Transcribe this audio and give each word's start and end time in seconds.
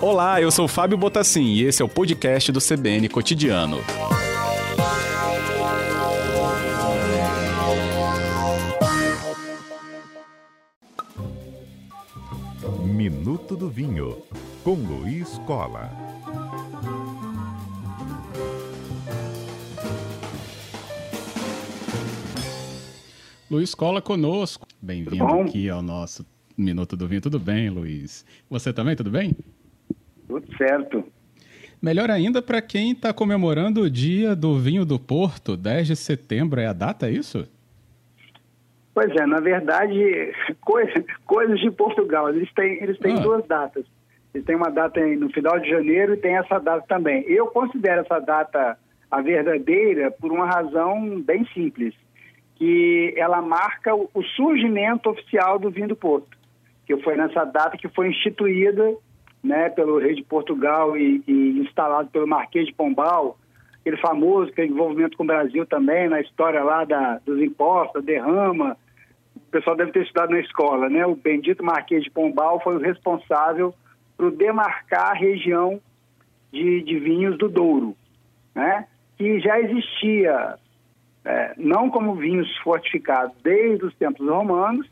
Olá, 0.00 0.42
eu 0.42 0.50
sou 0.50 0.66
Fábio 0.66 0.98
Botassin 0.98 1.44
e 1.44 1.62
esse 1.62 1.80
é 1.80 1.84
o 1.84 1.88
podcast 1.88 2.50
do 2.50 2.60
CBN 2.60 3.08
Cotidiano. 3.08 3.78
Minuto 12.84 13.56
do 13.56 13.70
Vinho, 13.70 14.18
com 14.64 14.74
Luiz 14.74 15.38
Cola. 15.46 15.90
Luiz 23.50 23.74
Cola 23.74 24.02
conosco. 24.02 24.66
Bem-vindo 24.80 25.24
aqui 25.24 25.68
ao 25.68 25.82
nosso 25.82 26.24
Minuto 26.62 26.96
do 26.96 27.06
Vinho. 27.06 27.20
Tudo 27.20 27.38
bem, 27.38 27.68
Luiz? 27.68 28.24
Você 28.48 28.72
também, 28.72 28.96
tudo 28.96 29.10
bem? 29.10 29.36
Tudo 30.26 30.46
certo. 30.56 31.04
Melhor 31.82 32.10
ainda 32.10 32.40
para 32.40 32.62
quem 32.62 32.92
está 32.92 33.12
comemorando 33.12 33.82
o 33.82 33.90
dia 33.90 34.36
do 34.36 34.56
vinho 34.56 34.84
do 34.84 35.00
Porto, 35.00 35.56
10 35.56 35.88
de 35.88 35.96
setembro 35.96 36.60
é 36.60 36.66
a 36.66 36.72
data, 36.72 37.08
é 37.08 37.10
isso? 37.10 37.48
Pois 38.94 39.10
é, 39.16 39.26
na 39.26 39.40
verdade, 39.40 40.32
coisa, 40.60 41.04
coisas 41.26 41.58
de 41.58 41.70
Portugal. 41.70 42.28
Eles 42.28 42.52
têm, 42.54 42.82
eles 42.82 42.98
têm 42.98 43.16
ah. 43.16 43.20
duas 43.20 43.44
datas. 43.46 43.84
Eles 44.32 44.46
têm 44.46 44.54
uma 44.54 44.70
data 44.70 45.00
no 45.16 45.28
final 45.30 45.58
de 45.58 45.68
janeiro 45.68 46.14
e 46.14 46.18
tem 46.18 46.36
essa 46.36 46.58
data 46.58 46.84
também. 46.86 47.24
Eu 47.26 47.48
considero 47.48 48.02
essa 48.02 48.20
data 48.20 48.78
a 49.10 49.20
verdadeira 49.20 50.10
por 50.10 50.30
uma 50.32 50.46
razão 50.46 51.20
bem 51.20 51.46
simples, 51.52 51.94
que 52.54 53.12
ela 53.16 53.42
marca 53.42 53.94
o 53.94 54.22
surgimento 54.36 55.10
oficial 55.10 55.58
do 55.58 55.70
vinho 55.70 55.88
do 55.88 55.96
Porto, 55.96 56.38
que 56.96 57.02
foi 57.02 57.16
nessa 57.16 57.44
data 57.44 57.76
que 57.76 57.88
foi 57.88 58.08
instituída 58.08 58.94
né, 59.42 59.70
pelo 59.70 59.98
rei 59.98 60.14
de 60.14 60.22
Portugal 60.22 60.96
e, 60.96 61.22
e 61.26 61.60
instalado 61.60 62.08
pelo 62.10 62.28
Marquês 62.28 62.66
de 62.66 62.74
Pombal, 62.74 63.38
aquele 63.80 63.96
famoso 63.96 64.52
que 64.52 64.64
envolvimento 64.64 65.16
com 65.16 65.24
o 65.24 65.26
Brasil 65.26 65.66
também, 65.66 66.08
na 66.08 66.20
história 66.20 66.62
lá 66.62 66.84
da, 66.84 67.18
dos 67.24 67.40
impostos, 67.40 68.04
derrama. 68.04 68.76
O 69.34 69.50
pessoal 69.50 69.76
deve 69.76 69.92
ter 69.92 70.02
estudado 70.02 70.30
na 70.30 70.40
escola, 70.40 70.88
né? 70.88 71.04
O 71.04 71.16
bendito 71.16 71.64
Marquês 71.64 72.04
de 72.04 72.10
Pombal 72.10 72.60
foi 72.60 72.76
o 72.76 72.80
responsável 72.80 73.74
por 74.16 74.30
demarcar 74.30 75.10
a 75.10 75.14
região 75.14 75.80
de, 76.52 76.82
de 76.82 76.98
vinhos 76.98 77.36
do 77.38 77.48
Douro, 77.48 77.96
né? 78.54 78.86
Que 79.18 79.40
já 79.40 79.58
existia, 79.60 80.56
é, 81.24 81.54
não 81.56 81.90
como 81.90 82.14
vinhos 82.14 82.48
fortificados 82.58 83.34
desde 83.42 83.84
os 83.84 83.94
tempos 83.96 84.26
romanos, 84.26 84.86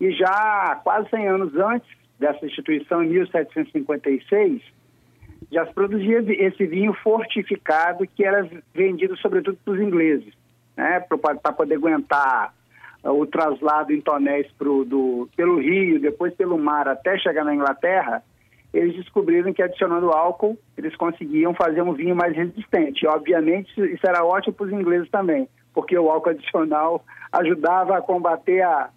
e 0.00 0.10
já 0.12 0.80
quase 0.82 1.10
100 1.10 1.28
anos 1.28 1.54
antes 1.56 1.88
dessa 2.18 2.44
instituição, 2.44 3.02
em 3.02 3.08
1756, 3.08 4.62
já 5.50 5.66
se 5.66 5.74
produzia 5.74 6.20
esse 6.28 6.66
vinho 6.66 6.92
fortificado 6.94 8.06
que 8.06 8.24
era 8.24 8.48
vendido 8.74 9.16
sobretudo 9.18 9.58
para 9.64 9.74
os 9.74 9.80
ingleses, 9.80 10.32
né, 10.76 11.00
para 11.00 11.52
poder 11.52 11.74
aguentar 11.74 12.54
uh, 13.04 13.10
o 13.10 13.26
traslado 13.26 13.92
em 13.92 14.00
tonéis 14.00 14.50
pro, 14.52 14.84
do, 14.84 15.28
pelo 15.36 15.58
rio, 15.58 16.00
depois 16.00 16.34
pelo 16.34 16.58
mar 16.58 16.88
até 16.88 17.18
chegar 17.18 17.44
na 17.44 17.54
Inglaterra, 17.54 18.22
eles 18.72 18.94
descobriram 18.94 19.52
que 19.52 19.62
adicionando 19.62 20.10
álcool 20.10 20.56
eles 20.78 20.94
conseguiam 20.96 21.52
fazer 21.54 21.82
um 21.82 21.92
vinho 21.92 22.14
mais 22.14 22.36
resistente. 22.36 23.04
E, 23.04 23.08
obviamente 23.08 23.70
isso 23.92 24.06
era 24.06 24.24
ótimo 24.24 24.54
para 24.54 24.66
os 24.66 24.72
ingleses 24.72 25.10
também, 25.10 25.48
porque 25.74 25.98
o 25.98 26.10
álcool 26.10 26.30
adicional 26.30 27.04
ajudava 27.32 27.96
a 27.96 28.02
combater 28.02 28.62
a, 28.62 28.90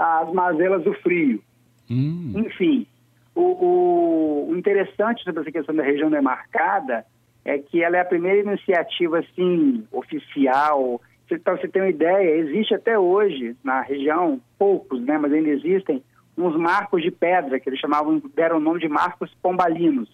as 0.00 0.32
mazelas 0.32 0.82
do 0.82 0.94
frio. 0.94 1.42
Hum. 1.90 2.32
Enfim, 2.34 2.86
o, 3.34 4.48
o, 4.48 4.56
interessante 4.56 5.22
sobre 5.22 5.42
essa 5.42 5.52
questão 5.52 5.74
da 5.74 5.82
região 5.82 6.08
demarcada 6.10 7.04
é 7.44 7.58
que 7.58 7.82
ela 7.82 7.98
é 7.98 8.00
a 8.00 8.04
primeira 8.04 8.40
iniciativa 8.40 9.18
assim 9.18 9.86
oficial. 9.92 11.00
Para 11.44 11.56
você 11.56 11.68
ter 11.68 11.80
uma 11.80 11.90
ideia, 11.90 12.36
existe 12.38 12.74
até 12.74 12.98
hoje 12.98 13.54
na 13.62 13.82
região 13.82 14.40
poucos, 14.58 15.00
né, 15.02 15.18
mas 15.18 15.32
ainda 15.32 15.50
existem 15.50 16.02
uns 16.36 16.56
marcos 16.56 17.02
de 17.02 17.10
pedra 17.10 17.60
que 17.60 17.68
eles 17.68 17.78
chamavam 17.78 18.22
deram 18.34 18.56
o 18.56 18.60
nome 18.60 18.80
de 18.80 18.88
marcos 18.88 19.30
pombalinos, 19.42 20.08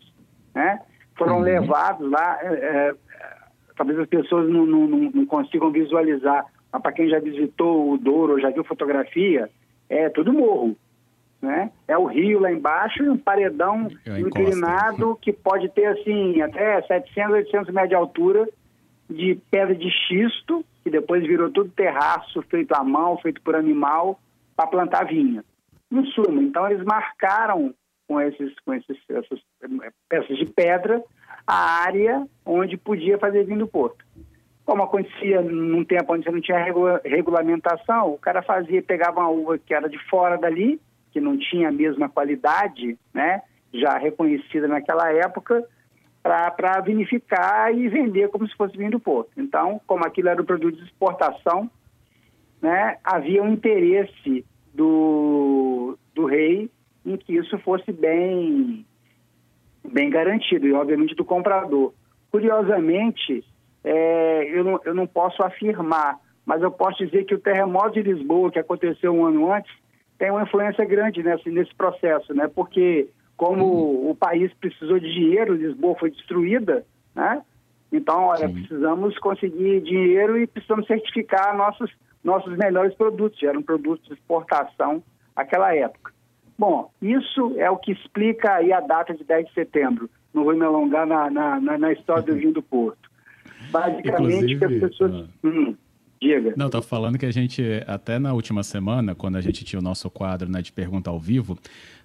né? 0.53 0.81
Foram 1.17 1.37
uhum. 1.37 1.43
levados 1.43 2.11
lá. 2.11 2.39
É, 2.43 2.49
é, 2.49 2.95
talvez 3.77 3.99
as 4.01 4.09
pessoas 4.09 4.51
não, 4.51 4.67
não, 4.67 4.87
não 4.89 5.27
consigam 5.27 5.71
visualizar, 5.71 6.45
mas 6.73 6.83
para 6.83 6.93
quem 6.93 7.09
já 7.09 7.21
visitou 7.21 7.93
o 7.93 7.99
Douro 7.99 8.33
ou 8.33 8.41
já 8.41 8.51
viu 8.51 8.65
fotografia, 8.65 9.49
é 9.89 10.09
tudo 10.09 10.33
morro 10.33 10.77
né? 11.41 11.71
É 11.87 11.97
o 11.97 12.07
rio 12.07 12.41
lá 12.41 12.51
embaixo 12.51 13.03
e 13.03 13.09
um 13.09 13.17
paredão 13.17 13.89
inclinado 14.19 15.17
que 15.21 15.33
pode 15.33 15.69
ter 15.71 15.87
assim 15.87 16.41
até 16.41 16.83
700, 16.83 17.33
800 17.33 17.75
metros 17.75 17.89
de 17.89 17.95
altura 17.95 18.49
de 19.09 19.39
pedra 19.51 19.75
de 19.75 19.89
xisto, 19.91 20.65
que 20.83 20.91
depois 20.91 21.23
virou 21.25 21.51
tudo 21.51 21.71
terraço 21.71 22.43
feito 22.51 22.73
à 22.73 22.83
mão, 22.83 23.17
feito 23.19 23.41
por 23.41 23.55
animal, 23.55 24.19
para 24.57 24.67
plantar 24.67 25.05
vinha. 25.05 25.45
Em 25.93 26.05
suma, 26.07 26.43
então 26.43 26.69
eles 26.69 26.85
marcaram 26.85 27.73
com, 28.09 28.21
esses, 28.21 28.53
com 28.65 28.75
esses, 28.75 28.99
essas 29.09 29.41
peças 30.09 30.37
de 30.37 30.47
pedra 30.47 31.03
a 31.47 31.83
área 31.85 32.27
onde 32.45 32.77
podia 32.77 33.19
fazer 33.19 33.45
vinho 33.45 33.61
do 33.61 33.69
porto. 33.69 34.05
Como 34.67 34.83
acontecia 34.83 35.41
num 35.41 35.85
tempo 35.85 36.13
onde 36.13 36.29
não 36.29 36.41
tinha 36.41 36.59
regulamentação, 37.05 38.13
o 38.13 38.19
cara 38.19 38.43
fazia, 38.43 38.83
pegava 38.83 39.21
uma 39.21 39.29
uva 39.29 39.57
que 39.57 39.73
era 39.73 39.89
de 39.89 39.97
fora 40.11 40.37
dali, 40.37 40.81
que 41.13 41.21
não 41.21 41.39
tinha 41.39 41.69
a 41.69 41.73
mesma 41.73 42.09
qualidade, 42.09 42.99
né, 43.15 43.43
já 43.73 43.97
reconhecida 43.97 44.67
naquela 44.67 45.13
época, 45.13 45.65
para 46.21 46.81
vinificar 46.81 47.73
e 47.73 47.89
vender 47.89 48.29
como 48.29 48.47
se 48.49 48.57
fosse 48.57 48.77
vinho 48.77 48.91
do 48.91 48.99
Porto. 48.99 49.31
Então, 49.37 49.81
como 49.87 50.05
aquilo 50.05 50.31
era 50.31 50.43
um 50.43 50.45
produto 50.45 50.77
de 50.77 50.83
exportação, 50.83 51.71
né, 52.61 52.99
havia 53.05 53.45
um 53.45 53.53
interesse 53.53 54.45
do, 54.75 55.97
do 56.13 56.27
rei 56.27 56.69
em 57.05 57.17
que 57.17 57.37
isso 57.37 57.57
fosse 57.61 57.93
bem, 57.93 58.85
bem 59.89 60.11
garantido, 60.11 60.67
e 60.67 60.73
obviamente 60.73 61.15
do 61.15 61.25
comprador. 61.25 61.95
Curiosamente, 62.33 63.45
é, 63.87 64.51
eu, 64.53 64.65
não, 64.65 64.81
eu 64.85 64.95
não 64.95 65.07
posso 65.07 65.43
afirmar, 65.45 66.19
mas 66.45 66.61
eu 66.61 66.73
posso 66.73 67.05
dizer 67.05 67.25
que 67.25 67.35
o 67.37 67.41
terremoto 67.41 67.93
de 67.93 68.03
Lisboa, 68.03 68.51
que 68.51 68.59
aconteceu 68.59 69.15
um 69.15 69.25
ano 69.25 69.53
antes, 69.53 69.73
tem 70.19 70.31
uma 70.31 70.43
influência 70.43 70.85
grande 70.85 71.23
nesse, 71.23 71.49
nesse 71.51 71.73
processo, 71.75 72.35
né? 72.35 72.51
Porque 72.53 73.09
como 73.37 73.65
uhum. 73.65 74.11
o 74.11 74.17
país 74.17 74.53
precisou 74.55 74.99
de 74.99 75.13
dinheiro, 75.13 75.55
Lisboa 75.55 75.95
foi 75.99 76.11
destruída, 76.11 76.85
né? 77.15 77.43
Então, 77.93 78.25
olha, 78.25 78.49
Sim. 78.49 78.55
precisamos 78.55 79.17
conseguir 79.19 79.81
dinheiro 79.83 80.37
e 80.37 80.49
precisamos 80.49 80.87
certificar 80.89 81.57
nossos, 81.57 81.91
nossos 82.25 82.57
melhores 82.57 82.93
produtos. 82.95 83.41
Eram 83.41 83.63
produtos 83.63 84.05
de 84.09 84.15
exportação 84.15 85.01
naquela 85.37 85.73
época. 85.75 86.13
Bom, 86.59 86.91
isso 87.01 87.55
é 87.57 87.71
o 87.71 87.77
que 87.77 87.93
explica 87.93 88.55
aí 88.55 88.73
a 88.73 88.81
data 88.81 89.15
de 89.15 89.23
10 89.23 89.47
de 89.47 89.55
setembro. 89.55 90.11
Não 90.35 90.43
vou 90.43 90.57
me 90.57 90.65
alongar 90.65 91.07
na, 91.07 91.31
na, 91.31 91.61
na, 91.61 91.93
história 91.93 92.23
do 92.25 92.35
vinho 92.35 92.53
do 92.53 92.63
Porto. 92.63 93.09
Basicamente, 93.71 94.57
que 94.57 94.65
as 94.65 94.81
pessoas... 94.81 95.13
Ah. 95.15 95.47
Hum, 95.47 95.75
Diga. 96.21 96.55
Não, 96.57 96.71
tô 96.71 96.81
falando 96.81 97.19
que 97.19 97.27
a 97.27 97.31
gente, 97.31 97.63
até 97.87 98.19
na 98.19 98.33
última 98.33 98.63
semana, 98.63 99.15
quando 99.15 99.37
a 99.37 99.41
gente 99.41 99.65
tinha 99.65 99.79
o 99.79 99.83
nosso 99.83 100.09
quadro 100.09 100.51
né, 100.51 100.63
de 100.63 100.73
pergunta 100.73 101.11
ao 101.11 101.21
vivo, 101.21 101.59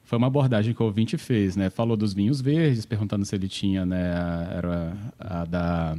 foi 0.03 0.17
uma 0.17 0.27
abordagem 0.27 0.73
que 0.73 0.83
o 0.83 0.85
ouvinte 0.85 1.17
fez, 1.17 1.55
né? 1.55 1.69
Falou 1.69 1.95
dos 1.95 2.13
vinhos 2.13 2.41
verdes, 2.41 2.85
perguntando 2.85 3.23
se 3.23 3.33
ele 3.35 3.47
tinha, 3.47 3.85
né, 3.85 4.11
era 4.57 4.93
a 5.17 5.45
da 5.45 5.97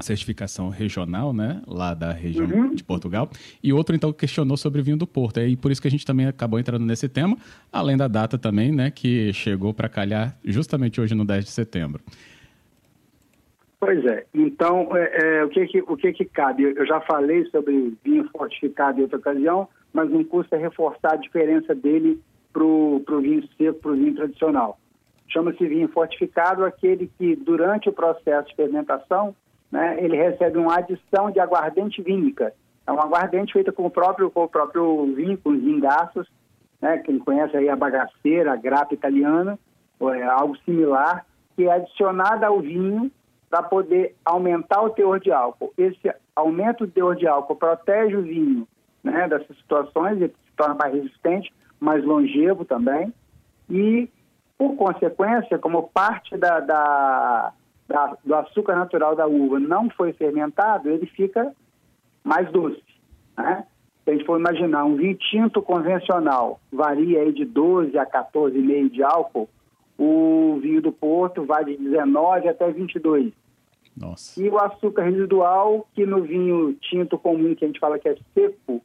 certificação 0.00 0.70
regional, 0.70 1.32
né, 1.32 1.60
lá 1.66 1.92
da 1.92 2.10
região 2.10 2.46
uhum. 2.46 2.74
de 2.74 2.82
Portugal, 2.82 3.30
e 3.62 3.70
outro 3.70 3.94
então 3.94 4.10
questionou 4.14 4.56
sobre 4.56 4.80
o 4.80 4.84
vinho 4.84 4.96
do 4.96 5.06
Porto, 5.06 5.40
e 5.40 5.56
por 5.56 5.70
isso 5.70 5.80
que 5.80 5.88
a 5.88 5.90
gente 5.90 6.06
também 6.06 6.26
acabou 6.26 6.58
entrando 6.58 6.86
nesse 6.86 7.06
tema, 7.06 7.36
além 7.70 7.98
da 7.98 8.08
data 8.08 8.38
também, 8.38 8.72
né, 8.72 8.90
que 8.90 9.30
chegou 9.34 9.74
para 9.74 9.90
calhar 9.90 10.34
justamente 10.42 11.00
hoje 11.00 11.14
no 11.14 11.24
10 11.24 11.44
de 11.44 11.50
setembro. 11.50 12.02
Pois 13.80 14.04
é. 14.04 14.26
Então, 14.34 14.94
é, 14.94 15.38
é, 15.38 15.44
o, 15.44 15.48
que, 15.48 15.66
que, 15.66 15.80
o 15.80 15.96
que, 15.96 16.12
que 16.12 16.24
cabe? 16.26 16.64
Eu 16.64 16.84
já 16.84 17.00
falei 17.00 17.46
sobre 17.46 17.96
vinho 18.04 18.28
fortificado 18.30 18.98
em 18.98 19.04
outra 19.04 19.16
ocasião, 19.16 19.66
mas 19.90 20.10
não 20.10 20.22
custa 20.22 20.58
reforçar 20.58 21.14
a 21.14 21.16
diferença 21.16 21.74
dele 21.74 22.20
para 22.52 22.62
o 22.62 23.02
vinho 23.22 23.48
seco, 23.56 23.80
para 23.80 23.92
o 23.92 23.94
vinho 23.94 24.14
tradicional. 24.14 24.78
Chama-se 25.28 25.66
vinho 25.66 25.88
fortificado 25.88 26.64
aquele 26.64 27.10
que, 27.16 27.34
durante 27.36 27.88
o 27.88 27.92
processo 27.92 28.48
de 28.48 28.54
fermentação, 28.56 29.34
né, 29.72 29.96
ele 29.98 30.16
recebe 30.16 30.58
uma 30.58 30.76
adição 30.76 31.30
de 31.30 31.40
aguardente 31.40 32.02
vínica. 32.02 32.52
É 32.86 32.92
um 32.92 33.00
aguardente 33.00 33.54
feito 33.54 33.72
com 33.72 33.86
o 33.86 33.90
próprio, 33.90 34.30
com 34.30 34.44
o 34.44 34.48
próprio 34.48 35.06
vinho, 35.14 35.38
com 35.38 35.50
os 35.50 35.60
vingaços, 35.60 36.28
né, 36.82 36.98
quem 36.98 37.18
conhece 37.18 37.56
aí 37.56 37.68
a 37.68 37.76
bagaceira, 37.76 38.52
a 38.52 38.56
grapa 38.56 38.92
italiana, 38.92 39.58
ou 39.98 40.12
é 40.12 40.22
algo 40.22 40.54
similar, 40.64 41.24
que 41.56 41.64
é 41.64 41.72
adicionada 41.72 42.46
ao 42.46 42.60
vinho 42.60 43.10
para 43.50 43.64
poder 43.64 44.14
aumentar 44.24 44.80
o 44.80 44.90
teor 44.90 45.18
de 45.18 45.32
álcool. 45.32 45.74
Esse 45.76 46.14
aumento 46.36 46.86
do 46.86 46.92
teor 46.92 47.16
de 47.16 47.26
álcool 47.26 47.56
protege 47.56 48.16
o 48.16 48.22
vinho 48.22 48.66
né, 49.02 49.28
dessas 49.28 49.56
situações, 49.56 50.22
ele 50.22 50.28
se 50.28 50.52
torna 50.56 50.74
mais 50.74 50.94
resistente, 50.94 51.52
mais 51.80 52.04
longevo 52.04 52.64
também. 52.64 53.12
E, 53.68 54.08
por 54.56 54.76
consequência, 54.76 55.58
como 55.58 55.88
parte 55.88 56.36
da, 56.36 56.60
da, 56.60 57.52
da, 57.88 58.16
do 58.24 58.34
açúcar 58.36 58.76
natural 58.76 59.16
da 59.16 59.26
uva 59.26 59.58
não 59.58 59.90
foi 59.90 60.12
fermentado, 60.12 60.88
ele 60.88 61.06
fica 61.06 61.52
mais 62.22 62.50
doce. 62.52 62.82
Né? 63.36 63.66
Se 64.04 64.10
a 64.10 64.12
gente 64.12 64.26
for 64.26 64.38
imaginar, 64.38 64.84
um 64.84 64.94
vinho 64.94 65.16
tinto 65.16 65.60
convencional 65.60 66.60
varia 66.72 67.20
aí 67.20 67.32
de 67.32 67.44
12 67.44 67.98
a 67.98 68.06
14,5 68.06 68.90
de 68.90 69.02
álcool, 69.02 69.48
o 69.98 70.58
vinho 70.62 70.80
do 70.80 70.92
Porto 70.92 71.44
vai 71.44 71.64
de 71.64 71.76
19 71.76 72.48
até 72.48 72.70
22. 72.70 73.32
Nossa. 74.00 74.40
E 74.40 74.48
o 74.48 74.58
açúcar 74.58 75.02
residual, 75.02 75.86
que 75.94 76.06
no 76.06 76.22
vinho 76.22 76.72
tinto 76.80 77.18
comum, 77.18 77.54
que 77.54 77.64
a 77.64 77.68
gente 77.68 77.78
fala 77.78 77.98
que 77.98 78.08
é 78.08 78.16
seco, 78.32 78.80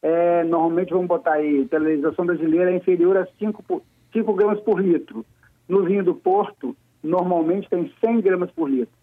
é, 0.00 0.44
normalmente 0.44 0.92
vamos 0.92 1.08
botar 1.08 1.34
aí, 1.34 1.66
pela 1.66 1.86
legislação 1.86 2.24
brasileira, 2.24 2.70
é 2.70 2.76
inferior 2.76 3.16
a 3.16 3.26
5, 3.38 3.62
por, 3.64 3.82
5 4.12 4.32
gramas 4.32 4.60
por 4.60 4.80
litro. 4.80 5.26
No 5.68 5.84
vinho 5.84 6.04
do 6.04 6.14
Porto, 6.14 6.76
normalmente 7.02 7.68
tem 7.68 7.92
100 8.00 8.20
gramas 8.20 8.50
por 8.52 8.70
litro. 8.70 8.94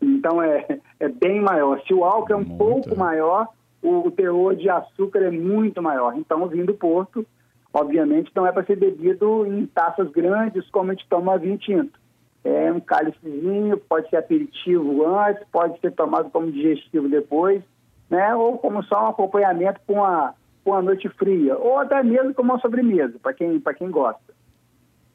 Então 0.00 0.42
é, 0.42 0.78
é 1.00 1.08
bem 1.08 1.40
maior. 1.40 1.80
Se 1.86 1.94
o 1.94 2.04
álcool 2.04 2.32
é 2.32 2.36
um 2.36 2.44
muito. 2.44 2.58
pouco 2.58 2.96
maior, 2.96 3.48
o, 3.80 4.08
o 4.08 4.10
teor 4.10 4.54
de 4.54 4.68
açúcar 4.68 5.20
é 5.20 5.30
muito 5.30 5.82
maior. 5.82 6.14
Então 6.16 6.42
o 6.42 6.48
vinho 6.48 6.66
do 6.66 6.74
Porto, 6.74 7.26
obviamente, 7.72 8.30
não 8.34 8.46
é 8.46 8.52
para 8.52 8.64
ser 8.64 8.76
bebido 8.76 9.46
em 9.46 9.64
taças 9.66 10.10
grandes 10.10 10.68
como 10.70 10.90
a 10.90 10.94
gente 10.94 11.08
toma 11.08 11.38
vinho 11.38 11.56
tinto 11.56 12.01
é 12.44 12.72
um 12.72 12.80
cálicezinho, 12.80 13.76
pode 13.78 14.08
ser 14.10 14.16
aperitivo 14.16 15.06
antes, 15.06 15.44
pode 15.50 15.78
ser 15.80 15.92
tomado 15.92 16.30
como 16.30 16.50
digestivo 16.50 17.08
depois, 17.08 17.62
né? 18.10 18.34
Ou 18.34 18.58
como 18.58 18.82
só 18.84 19.04
um 19.04 19.08
acompanhamento 19.08 19.80
com 19.86 19.94
uma, 19.94 20.34
com 20.64 20.70
uma 20.70 20.82
noite 20.82 21.08
fria, 21.10 21.56
ou 21.56 21.78
até 21.78 22.02
mesmo 22.02 22.34
como 22.34 22.52
uma 22.52 22.60
sobremesa, 22.60 23.18
para 23.22 23.32
quem, 23.32 23.60
quem 23.78 23.90
gosta. 23.90 24.34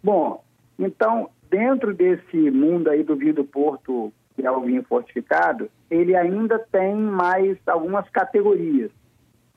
Bom, 0.01 0.44
então, 0.79 1.29
dentro 1.50 1.94
desse 1.94 2.50
mundo 2.51 2.89
aí 2.89 3.03
do 3.03 3.15
vinho 3.15 3.33
do 3.33 3.44
Porto, 3.44 4.12
que 4.35 4.45
é 4.45 4.51
o 4.51 4.62
vinho 4.62 4.83
fortificado, 4.83 5.69
ele 5.89 6.15
ainda 6.15 6.59
tem 6.71 6.95
mais 6.95 7.57
algumas 7.68 8.07
categorias. 8.09 8.91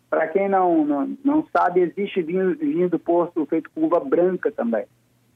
Para 0.08 0.26
quem 0.26 0.48
não, 0.48 0.84
não, 0.84 1.16
não 1.24 1.46
sabe, 1.52 1.80
existe 1.80 2.22
vinho, 2.22 2.56
vinho 2.56 2.88
do 2.88 2.98
Porto 2.98 3.46
feito 3.46 3.70
com 3.70 3.84
uva 3.84 4.00
branca 4.00 4.50
também. 4.50 4.86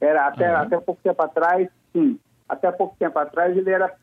Era 0.01 0.27
até, 0.27 0.49
uhum. 0.49 0.57
até 0.57 0.77
pouco 0.79 1.01
tempo 1.01 1.21
atrás, 1.21 1.69
sim, 1.95 2.19
até 2.47 2.69
pouco 2.71 2.95
tempo 2.99 3.17
atrás 3.17 3.55
ele 3.55 3.69
era 3.69 3.95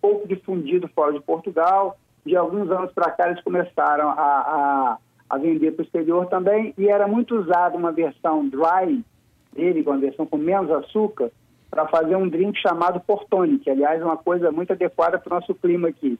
pouco 0.00 0.28
difundido 0.28 0.88
fora 0.94 1.12
de 1.12 1.20
Portugal. 1.20 1.98
De 2.24 2.36
alguns 2.36 2.70
anos 2.70 2.92
para 2.92 3.10
cá 3.10 3.28
eles 3.28 3.42
começaram 3.42 4.10
a, 4.10 4.14
a, 4.14 4.98
a 5.28 5.38
vender 5.38 5.72
para 5.72 5.82
o 5.82 5.84
exterior 5.84 6.26
também 6.26 6.72
e 6.78 6.88
era 6.88 7.06
muito 7.08 7.36
usado 7.36 7.76
uma 7.76 7.92
versão 7.92 8.48
dry 8.48 9.04
dele, 9.52 9.82
uma 9.82 9.98
versão 9.98 10.26
com 10.26 10.36
menos 10.36 10.70
açúcar, 10.70 11.30
para 11.70 11.86
fazer 11.88 12.16
um 12.16 12.28
drink 12.28 12.58
chamado 12.60 13.00
Portone, 13.00 13.58
que 13.58 13.70
aliás 13.70 14.00
é 14.00 14.04
uma 14.04 14.16
coisa 14.16 14.50
muito 14.52 14.72
adequada 14.72 15.18
para 15.18 15.36
o 15.36 15.40
nosso 15.40 15.54
clima 15.54 15.88
aqui. 15.88 16.18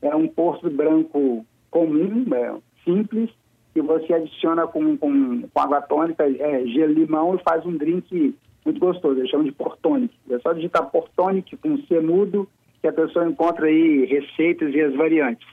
É 0.00 0.14
um 0.14 0.28
porto 0.28 0.70
branco 0.70 1.44
comum, 1.70 2.24
é, 2.34 2.54
simples, 2.84 3.30
que 3.74 3.82
você 3.82 4.14
adiciona 4.14 4.66
com, 4.66 4.96
com, 4.96 5.42
com 5.42 5.60
água 5.60 5.82
tônica, 5.82 6.24
é, 6.24 6.66
gelo 6.66 6.92
limão 6.92 7.34
e 7.34 7.42
faz 7.42 7.64
um 7.66 7.76
drink 7.76 8.34
muito 8.64 8.80
gostoso, 8.80 9.18
eles 9.18 9.30
chamam 9.30 9.46
de 9.46 9.52
Portonic. 9.52 10.05
Só 10.46 10.52
digitar 10.52 10.88
Portonic 10.90 11.56
com 11.56 11.76
C 11.88 11.98
mudo 11.98 12.48
que 12.80 12.86
a 12.86 12.92
pessoa 12.92 13.28
encontra 13.28 13.66
aí 13.66 14.04
receitas 14.04 14.72
e 14.72 14.80
as 14.80 14.94
variantes. 14.94 15.44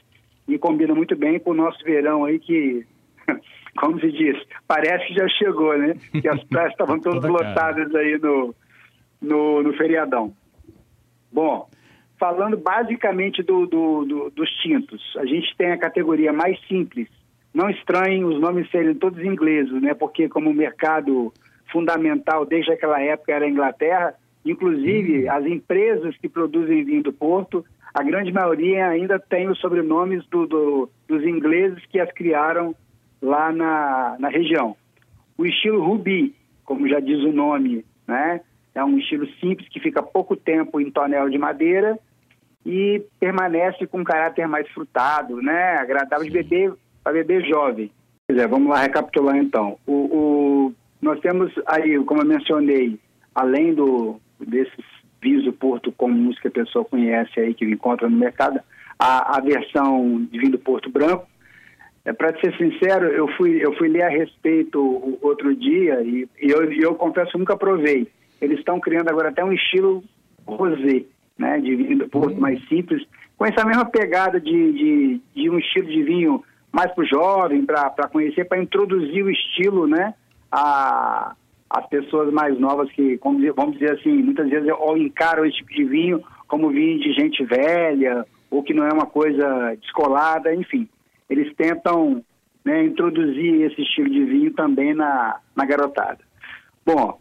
E 0.48 0.56
combina 0.60 0.94
muito 0.94 1.16
bem 1.16 1.40
com 1.40 1.50
o 1.50 1.56
nosso 1.56 1.84
verão 1.84 2.26
aí 2.26 2.38
que, 2.38 2.86
como 3.76 4.00
se 4.00 4.12
diz, 4.12 4.38
parece 4.68 5.08
que 5.08 5.16
já 5.16 5.28
chegou, 5.30 5.76
né? 5.76 5.96
Que 6.12 6.28
as 6.28 6.44
praias 6.44 6.74
estavam 6.78 7.00
todas 7.00 7.28
lotadas 7.28 7.96
aí 7.96 8.20
no, 8.20 8.54
no, 9.20 9.64
no, 9.64 9.74
feriadão. 9.74 10.32
Bom, 11.32 11.68
falando 12.20 12.56
basicamente 12.56 13.42
do, 13.42 13.66
do, 13.66 14.06
do, 14.06 14.30
dos 14.30 14.50
tintos, 14.62 15.02
a 15.18 15.26
gente 15.26 15.58
tem 15.58 15.72
a 15.72 15.80
categoria 15.80 16.32
mais 16.32 16.60
simples. 16.68 17.08
Não 17.52 17.68
estranhem 17.68 18.24
os 18.24 18.40
nomes 18.40 18.70
serem 18.70 18.94
todos 18.94 19.26
ingleses, 19.26 19.82
né? 19.82 19.96
Porque 19.96 20.30
como 20.30 20.52
o 20.52 20.54
mercado 20.54 21.34
fundamental 21.72 22.46
desde 22.46 22.72
aquela 22.72 23.02
época 23.02 23.34
era 23.34 23.46
a 23.46 23.50
Inglaterra. 23.50 24.14
Inclusive, 24.46 25.24
uhum. 25.24 25.32
as 25.32 25.46
empresas 25.46 26.18
que 26.18 26.28
produzem 26.28 26.84
vinho 26.84 27.04
do 27.04 27.14
Porto, 27.14 27.66
a 27.94 28.04
grande 28.04 28.32
maioria 28.32 28.88
ainda 28.88 29.20
tem 29.20 29.48
os 29.48 29.60
sobrenomes 29.60 30.26
do, 30.28 30.48
do, 30.48 30.90
dos 31.08 31.24
ingleses 31.24 31.86
que 31.86 32.00
as 32.00 32.12
criaram 32.12 32.76
lá 33.22 33.52
na, 33.52 34.16
na 34.20 34.30
região. 34.30 34.76
O 35.38 35.46
estilo 35.46 35.84
Rubi, 35.84 36.36
como 36.66 36.88
já 36.88 37.00
diz 37.00 37.20
o 37.24 37.32
nome, 37.32 37.86
né? 38.08 38.42
é 38.76 38.84
um 38.84 38.98
estilo 38.98 39.28
simples 39.40 39.70
que 39.70 39.80
fica 39.80 40.02
pouco 40.02 40.36
tempo 40.36 40.82
em 40.82 40.92
tonel 40.92 41.30
de 41.30 41.38
madeira 41.38 41.98
e 42.66 43.04
permanece 43.20 43.86
com 43.86 44.00
um 44.00 44.04
caráter 44.04 44.48
mais 44.48 44.68
frutado, 44.70 45.42
né? 45.42 45.78
agradável 45.78 46.26
de 46.26 46.32
beber 46.32 46.74
para 47.04 47.14
beber 47.14 47.46
jovem. 47.46 47.92
É, 48.30 48.48
vamos 48.48 48.70
lá 48.70 48.80
recapitular 48.80 49.38
então. 49.38 49.78
O, 49.86 49.94
o 49.94 50.74
nós 51.02 51.20
temos 51.20 51.54
aí, 51.68 52.02
como 52.06 52.22
eu 52.22 52.26
mencionei, 52.26 52.98
além 53.36 53.74
do, 53.74 54.20
desses 54.40 54.86
vinhos 55.22 55.46
do 55.46 55.54
Porto 55.54 55.92
comuns 55.92 56.38
que 56.40 56.48
a 56.48 56.52
pessoa 56.52 56.84
conhece 56.84 57.40
aí, 57.40 57.54
que 57.54 57.66
encontra 57.66 58.10
no 58.10 58.18
mercado, 58.18 58.60
a, 59.00 59.38
a 59.38 59.42
versão 59.42 60.28
de 60.30 60.40
vinho 60.40 60.58
Porto 60.58 60.90
Branco. 60.90 61.28
É, 62.06 62.12
Para 62.12 62.38
ser 62.40 62.56
sincero, 62.58 63.08
eu 63.08 63.28
fui, 63.38 63.64
eu 63.64 63.74
fui 63.78 63.88
ler 63.88 64.04
a 64.04 64.10
respeito 64.10 65.18
outro 65.22 65.56
dia 65.56 66.02
e, 66.02 66.28
e 66.42 66.52
eu, 66.52 66.72
eu 66.74 66.96
confesso 66.96 67.38
nunca 67.38 67.56
provei. 67.56 68.08
Eles 68.42 68.60
estão 68.60 68.80
criando 68.80 69.10
agora 69.10 69.30
até 69.30 69.44
um 69.44 69.54
estilo 69.54 70.04
rosé, 70.46 71.06
né, 71.38 71.60
de 71.60 71.76
vinho 71.76 72.00
do 72.00 72.10
Porto, 72.10 72.40
mais 72.40 72.62
simples, 72.68 73.06
com 73.38 73.46
essa 73.46 73.66
mesma 73.66 73.86
pegada 73.86 74.40
de, 74.40 74.72
de, 74.74 75.22
de 75.34 75.50
um 75.50 75.58
estilo 75.58 75.88
de 75.88 76.04
vinho 76.04 76.44
mais 76.72 76.92
para 76.92 77.04
o 77.04 77.08
jovem, 77.08 77.66
para 77.66 78.10
conhecer, 78.12 78.46
para 78.46 78.62
introduzir 78.62 79.24
o 79.24 79.30
estilo, 79.30 79.88
né, 79.88 80.14
a, 80.52 81.36
as 81.74 81.88
pessoas 81.88 82.32
mais 82.32 82.58
novas 82.60 82.92
que, 82.92 83.20
vamos 83.56 83.74
dizer 83.74 83.94
assim, 83.94 84.14
muitas 84.14 84.48
vezes 84.48 84.70
encaram 84.96 85.44
esse 85.44 85.58
tipo 85.58 85.74
de 85.74 85.84
vinho 85.86 86.24
como 86.48 86.70
vinho 86.70 87.00
de 87.00 87.12
gente 87.14 87.44
velha, 87.44 88.26
ou 88.52 88.62
que 88.62 88.76
não 88.76 88.86
é 88.86 88.94
uma 88.94 89.08
coisa 89.08 89.76
descolada, 89.82 90.54
enfim. 90.54 90.88
Eles 91.28 91.52
tentam 91.56 92.24
né, 92.64 92.84
introduzir 92.84 93.64
esse 93.64 93.82
estilo 93.82 94.08
de 94.08 94.24
vinho 94.24 94.54
também 94.54 94.94
na, 94.94 95.40
na 95.56 95.66
garotada. 95.66 96.20
Bom, 96.86 97.20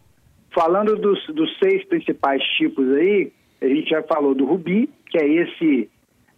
falando 0.53 0.95
dos, 0.97 1.25
dos 1.33 1.57
seis 1.57 1.83
principais 1.85 2.43
tipos 2.55 2.87
aí, 2.93 3.31
a 3.59 3.67
gente 3.67 3.89
já 3.89 4.03
falou 4.03 4.35
do 4.35 4.45
rubi, 4.45 4.87
que 5.07 5.17
é 5.17 5.27
esse 5.27 5.89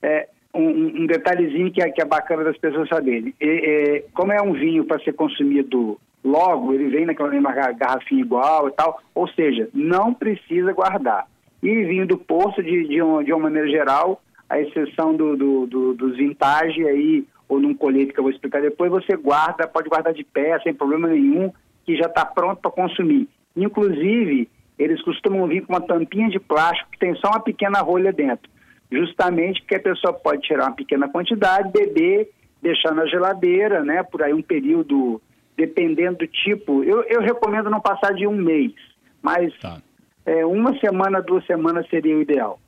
é, 0.01 0.29
um, 0.53 1.05
detalhezinho 1.05 1.69
que 1.69 1.81
é, 1.81 1.89
que 1.89 2.01
é 2.01 2.05
bacana 2.05 2.45
das 2.45 2.57
pessoas 2.57 2.87
saberem. 2.87 3.33
É, 3.41 4.05
como 4.13 4.31
é 4.31 4.41
um 4.41 4.53
vinho 4.53 4.85
para 4.85 5.03
ser 5.03 5.13
consumido 5.13 5.99
logo 6.25 6.73
ele 6.73 6.89
vem 6.89 7.05
naquela 7.05 7.29
mesma 7.29 7.51
garrafinha 7.51 8.21
igual 8.21 8.67
e 8.67 8.71
tal, 8.71 8.99
ou 9.13 9.27
seja, 9.27 9.69
não 9.73 10.11
precisa 10.11 10.73
guardar. 10.73 11.27
E 11.61 11.85
vinho 11.85 12.07
do 12.07 12.17
poço, 12.17 12.61
de, 12.63 12.87
de, 12.87 13.01
uma, 13.01 13.23
de 13.23 13.31
uma 13.31 13.43
maneira 13.43 13.69
geral, 13.69 14.21
a 14.49 14.59
exceção 14.59 15.15
do, 15.15 15.37
do, 15.37 15.67
do, 15.67 15.93
dos 15.93 16.17
vintage 16.17 16.85
aí, 16.85 17.25
ou 17.47 17.59
num 17.59 17.75
colete 17.75 18.11
que 18.11 18.19
eu 18.19 18.23
vou 18.23 18.31
explicar 18.31 18.61
depois, 18.61 18.91
você 18.91 19.15
guarda, 19.15 19.67
pode 19.67 19.87
guardar 19.87 20.13
de 20.13 20.23
pé, 20.23 20.59
sem 20.59 20.73
problema 20.73 21.07
nenhum, 21.07 21.51
que 21.85 21.95
já 21.95 22.07
está 22.07 22.25
pronto 22.25 22.59
para 22.59 22.71
consumir. 22.71 23.29
Inclusive, 23.55 24.49
eles 24.79 25.01
costumam 25.03 25.47
vir 25.47 25.63
com 25.65 25.73
uma 25.73 25.81
tampinha 25.81 26.29
de 26.29 26.39
plástico 26.39 26.89
que 26.91 26.99
tem 26.99 27.15
só 27.15 27.29
uma 27.29 27.39
pequena 27.39 27.81
rolha 27.81 28.11
dentro, 28.11 28.49
justamente 28.91 29.61
porque 29.61 29.75
a 29.75 29.79
pessoa 29.79 30.13
pode 30.13 30.41
tirar 30.41 30.65
uma 30.65 30.75
pequena 30.75 31.07
quantidade, 31.07 31.71
beber, 31.71 32.29
deixar 32.61 32.93
na 32.95 33.05
geladeira, 33.05 33.83
né, 33.83 34.01
por 34.01 34.23
aí 34.23 34.33
um 34.33 34.41
período 34.41 35.21
dependendo 35.57 36.19
do 36.19 36.27
tipo. 36.27 36.83
Eu, 36.83 37.03
eu 37.03 37.21
recomendo 37.21 37.69
não 37.69 37.79
passar 37.79 38.13
de 38.13 38.27
um 38.27 38.35
mês, 38.35 38.73
mas 39.21 39.57
tá. 39.59 39.81
é, 40.25 40.45
uma 40.45 40.77
semana, 40.79 41.21
duas 41.21 41.45
semanas 41.45 41.87
seria 41.89 42.17
o 42.17 42.21
ideal. 42.21 42.59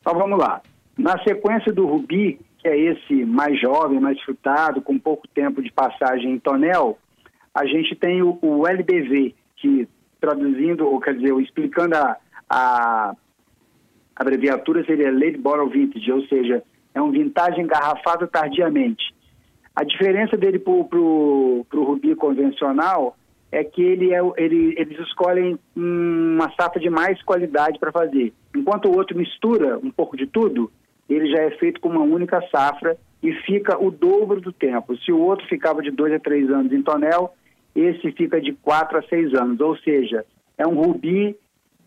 Então 0.00 0.14
vamos 0.14 0.38
lá. 0.38 0.62
Na 0.96 1.18
sequência 1.22 1.72
do 1.72 1.86
Rubi, 1.86 2.38
que 2.58 2.68
é 2.68 2.78
esse 2.78 3.24
mais 3.24 3.58
jovem, 3.60 4.00
mais 4.00 4.20
frutado, 4.22 4.82
com 4.82 4.98
pouco 4.98 5.26
tempo 5.28 5.62
de 5.62 5.72
passagem 5.72 6.32
em 6.32 6.38
tonel, 6.38 6.98
a 7.54 7.64
gente 7.66 7.94
tem 7.96 8.22
o, 8.22 8.38
o 8.42 8.66
LBV, 8.66 9.34
que 9.56 9.88
traduzindo, 10.20 10.86
ou 10.86 11.00
quer 11.00 11.14
dizer, 11.14 11.34
explicando 11.40 11.96
a, 11.96 12.16
a 12.48 13.14
abreviatura 14.14 14.84
seria 14.84 15.10
Late 15.10 15.38
Bottle 15.38 15.70
Vintage, 15.70 16.12
ou 16.12 16.22
seja, 16.26 16.62
é 16.94 17.00
um 17.00 17.10
vintage 17.10 17.60
engarrafado 17.60 18.26
tardiamente. 18.26 19.14
A 19.74 19.84
diferença 19.84 20.36
dele 20.36 20.58
para 20.58 20.72
o 20.72 21.64
Rubi 21.72 22.14
convencional 22.14 23.16
é 23.52 23.64
que 23.64 23.82
ele 23.82 24.12
é, 24.14 24.20
ele, 24.36 24.74
eles 24.78 24.98
escolhem 25.00 25.58
uma 25.74 26.50
safra 26.58 26.80
de 26.80 26.90
mais 26.90 27.20
qualidade 27.22 27.78
para 27.78 27.92
fazer. 27.92 28.32
Enquanto 28.54 28.86
o 28.86 28.96
outro 28.96 29.16
mistura 29.16 29.78
um 29.78 29.90
pouco 29.90 30.16
de 30.16 30.26
tudo, 30.26 30.70
ele 31.08 31.28
já 31.30 31.42
é 31.42 31.50
feito 31.52 31.80
com 31.80 31.88
uma 31.88 32.02
única 32.02 32.40
safra 32.50 32.96
e 33.22 33.32
fica 33.44 33.82
o 33.82 33.90
dobro 33.90 34.40
do 34.40 34.52
tempo. 34.52 34.96
Se 34.98 35.12
o 35.12 35.18
outro 35.18 35.46
ficava 35.46 35.82
de 35.82 35.90
dois 35.90 36.12
a 36.12 36.18
três 36.18 36.48
anos 36.50 36.72
em 36.72 36.82
tonel, 36.82 37.34
esse 37.74 38.12
fica 38.12 38.40
de 38.40 38.52
4 38.52 38.98
a 38.98 39.02
6 39.02 39.34
anos, 39.34 39.60
ou 39.60 39.76
seja, 39.78 40.24
é 40.58 40.66
um 40.66 40.74
rubi 40.74 41.36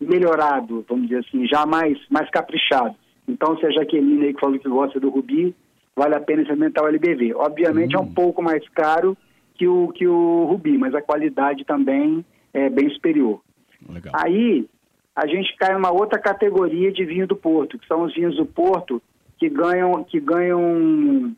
melhorado, 0.00 0.84
vamos 0.88 1.08
dizer 1.08 1.24
assim, 1.26 1.46
já 1.46 1.66
mais, 1.66 1.98
mais 2.10 2.28
caprichado. 2.30 2.94
Então, 3.28 3.56
se 3.58 3.66
a 3.66 3.70
Jaqueline 3.70 4.26
aí 4.26 4.34
que 4.34 4.40
falou 4.40 4.58
que 4.58 4.68
gosta 4.68 5.00
do 5.00 5.10
rubi, 5.10 5.54
vale 5.96 6.14
a 6.14 6.20
pena 6.20 6.42
experimentar 6.42 6.84
o 6.84 6.88
LBV. 6.88 7.34
Obviamente 7.34 7.96
hum. 7.96 8.00
é 8.00 8.02
um 8.02 8.06
hum. 8.06 8.14
pouco 8.14 8.42
mais 8.42 8.66
caro 8.70 9.16
que 9.54 9.66
o, 9.68 9.88
que 9.88 10.06
o 10.06 10.44
rubi, 10.44 10.76
mas 10.76 10.94
a 10.94 11.02
qualidade 11.02 11.64
também 11.64 12.24
é 12.52 12.68
bem 12.68 12.90
superior. 12.90 13.40
Legal. 13.88 14.12
Aí 14.16 14.66
a 15.14 15.26
gente 15.26 15.54
cai 15.56 15.72
numa 15.74 15.92
outra 15.92 16.18
categoria 16.18 16.90
de 16.90 17.04
vinho 17.04 17.26
do 17.26 17.36
Porto, 17.36 17.78
que 17.78 17.86
são 17.86 18.02
os 18.02 18.14
vinhos 18.14 18.36
do 18.36 18.44
Porto 18.44 19.00
que 19.38 19.48
ganham, 19.48 20.02
que 20.02 20.18
ganham 20.18 21.34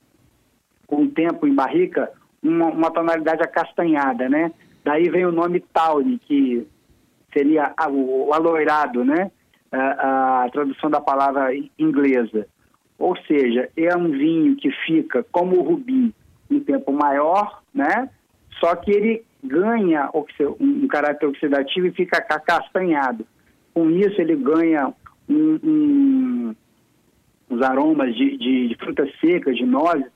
com 0.86 1.02
o 1.02 1.10
tempo 1.10 1.46
em 1.46 1.54
barrica 1.54 2.10
uma, 2.42 2.66
uma 2.66 2.90
tonalidade 2.90 3.42
acastanhada, 3.42 4.28
né? 4.28 4.52
Daí 4.84 5.10
vem 5.10 5.26
o 5.26 5.32
nome 5.32 5.60
Tawny, 5.60 6.18
que 6.18 6.66
seria 7.32 7.74
o, 7.88 8.28
o 8.28 8.32
aloirado, 8.32 9.04
né? 9.04 9.30
A, 9.72 10.44
a, 10.44 10.50
tradução 10.50 10.88
da 10.88 11.00
palavra 11.00 11.48
inglesa. 11.78 12.46
Ou 12.98 13.16
seja, 13.26 13.68
é 13.76 13.96
um 13.96 14.10
vinho 14.10 14.56
que 14.56 14.70
fica 14.86 15.24
como 15.30 15.58
o 15.58 15.62
rubi 15.62 16.14
um 16.50 16.60
tempo 16.60 16.92
maior, 16.92 17.62
né? 17.74 18.08
Só 18.58 18.74
que 18.76 18.90
ele 18.90 19.24
ganha 19.42 20.10
um 20.58 20.86
caráter 20.88 21.26
oxidativo 21.26 21.86
e 21.86 21.92
fica 21.92 22.20
castanhado. 22.20 23.26
Com 23.74 23.90
isso, 23.90 24.20
ele 24.20 24.36
ganha 24.36 24.92
um, 25.28 25.58
um, 25.62 26.54
uns 27.50 27.62
aromas 27.62 28.14
de, 28.14 28.36
de, 28.38 28.68
de, 28.68 28.76
frutas 28.76 29.10
secas, 29.20 29.56
de 29.56 29.66
nozes. 29.66 30.06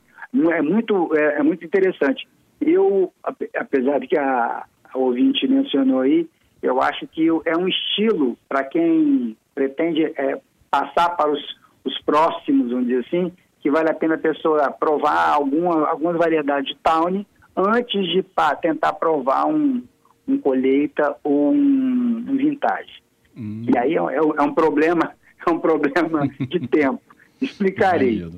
É 0.52 0.62
muito, 0.62 1.14
é, 1.14 1.38
é, 1.38 1.42
muito 1.42 1.64
interessante. 1.64 2.26
Eu, 2.60 3.12
apesar 3.22 4.00
de 4.00 4.06
que 4.06 4.18
a, 4.18 4.64
a 4.92 4.99
ouvinte 4.99 5.46
mencionou 5.46 6.00
aí, 6.00 6.28
eu 6.62 6.80
acho 6.80 7.06
que 7.08 7.26
é 7.44 7.56
um 7.56 7.68
estilo 7.68 8.37
para 8.49 8.64
quem 8.64 9.37
pretende 9.54 10.04
é, 10.04 10.40
passar 10.70 11.10
para 11.10 11.30
os, 11.30 11.60
os 11.84 12.00
próximos, 12.02 12.70
vamos 12.70 12.87
dizer 12.87 13.04
assim, 13.06 13.32
que 13.60 13.70
vale 13.70 13.90
a 13.90 13.94
pena 13.94 14.14
a 14.14 14.18
pessoa 14.18 14.70
provar 14.70 15.34
alguma, 15.34 15.88
algumas 15.88 16.16
variedades 16.16 16.70
de 16.70 16.76
tawny 16.82 17.26
antes 17.56 18.06
de 18.08 18.22
pá, 18.22 18.54
tentar 18.54 18.94
provar 18.94 19.46
um, 19.46 19.82
um 20.26 20.38
colheita 20.38 21.16
ou 21.22 21.52
um, 21.52 22.25
um 22.28 22.37
vintage. 22.37 23.02
Hum. 23.37 23.66
E 23.68 23.78
aí 23.78 23.94
é, 23.94 23.99
é, 23.99 24.16
é, 24.16 24.42
um 24.42 24.54
problema, 24.54 25.12
é 25.46 25.50
um 25.50 25.58
problema 25.58 26.26
de 26.28 26.66
tempo. 26.68 27.00
Explicarei. 27.40 28.28